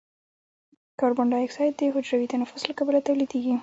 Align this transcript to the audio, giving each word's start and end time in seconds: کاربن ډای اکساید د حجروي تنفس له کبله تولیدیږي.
کاربن 0.99 1.27
ډای 1.31 1.43
اکساید 1.45 1.73
د 1.77 1.81
حجروي 1.95 2.27
تنفس 2.33 2.61
له 2.69 2.73
کبله 2.79 2.99
تولیدیږي. 3.07 3.55